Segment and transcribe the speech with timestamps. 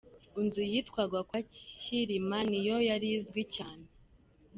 [0.41, 1.39] Inzu yitwaga kwa
[1.79, 3.85] Cyirima ni yo yari izwi cyane.